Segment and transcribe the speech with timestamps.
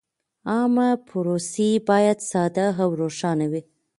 [0.51, 3.61] عامه پروسې باید ساده او روښانه وي.